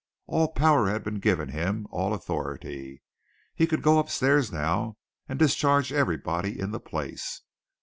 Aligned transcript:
All 0.25 0.47
power 0.53 0.89
had 0.89 1.03
been 1.03 1.19
given 1.19 1.49
him 1.49 1.85
all 1.91 2.15
authority. 2.15 3.03
He 3.53 3.67
could 3.67 3.83
go 3.83 3.99
upstairs 3.99 4.51
now 4.51 4.97
and 5.29 5.37
discharge 5.37 5.93
everybody 5.93 6.59
in 6.59 6.71
the 6.71 6.79
place. 6.79 7.43